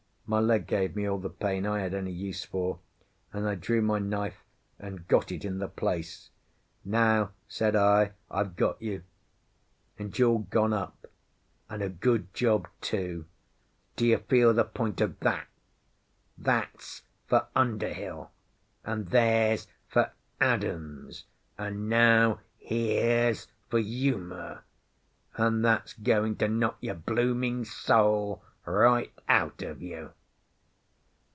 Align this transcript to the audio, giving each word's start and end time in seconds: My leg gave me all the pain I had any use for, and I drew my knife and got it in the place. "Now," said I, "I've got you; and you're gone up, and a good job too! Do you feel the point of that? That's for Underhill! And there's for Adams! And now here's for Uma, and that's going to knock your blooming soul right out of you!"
My 0.27 0.39
leg 0.39 0.65
gave 0.65 0.95
me 0.95 1.05
all 1.05 1.17
the 1.17 1.29
pain 1.29 1.65
I 1.65 1.81
had 1.81 1.93
any 1.93 2.13
use 2.13 2.45
for, 2.45 2.79
and 3.33 3.45
I 3.45 3.55
drew 3.55 3.81
my 3.81 3.99
knife 3.99 4.37
and 4.79 5.05
got 5.09 5.29
it 5.29 5.43
in 5.43 5.59
the 5.59 5.67
place. 5.67 6.29
"Now," 6.85 7.31
said 7.49 7.75
I, 7.75 8.13
"I've 8.29 8.55
got 8.55 8.81
you; 8.81 9.03
and 9.99 10.17
you're 10.17 10.39
gone 10.39 10.71
up, 10.71 11.05
and 11.69 11.81
a 11.83 11.89
good 11.89 12.33
job 12.33 12.69
too! 12.79 13.25
Do 13.97 14.05
you 14.05 14.19
feel 14.19 14.53
the 14.53 14.63
point 14.63 15.01
of 15.01 15.19
that? 15.19 15.47
That's 16.37 17.01
for 17.27 17.47
Underhill! 17.53 18.31
And 18.85 19.09
there's 19.09 19.67
for 19.89 20.11
Adams! 20.39 21.25
And 21.57 21.89
now 21.89 22.39
here's 22.57 23.49
for 23.69 23.79
Uma, 23.79 24.61
and 25.35 25.65
that's 25.65 25.91
going 25.91 26.37
to 26.37 26.47
knock 26.47 26.77
your 26.79 26.95
blooming 26.95 27.65
soul 27.65 28.41
right 28.65 29.11
out 29.27 29.61
of 29.61 29.81
you!" 29.81 30.13